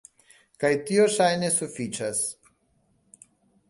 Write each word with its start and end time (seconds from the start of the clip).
Kaj 0.63 0.71
tio 0.87 1.05
ŝajne 1.17 1.53
sufiĉas. 1.59 2.25